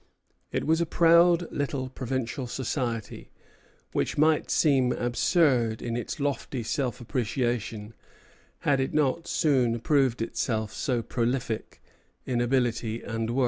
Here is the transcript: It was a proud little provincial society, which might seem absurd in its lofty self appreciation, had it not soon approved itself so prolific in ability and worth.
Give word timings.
It 0.51 0.65
was 0.65 0.81
a 0.81 0.87
proud 0.87 1.47
little 1.51 1.87
provincial 1.87 2.47
society, 2.47 3.29
which 3.91 4.17
might 4.17 4.49
seem 4.49 4.91
absurd 4.93 5.79
in 5.83 5.95
its 5.95 6.19
lofty 6.19 6.63
self 6.63 6.99
appreciation, 6.99 7.93
had 8.61 8.79
it 8.79 8.95
not 8.95 9.27
soon 9.27 9.75
approved 9.75 10.23
itself 10.23 10.73
so 10.73 11.03
prolific 11.03 11.83
in 12.25 12.41
ability 12.41 13.03
and 13.03 13.29
worth. 13.29 13.39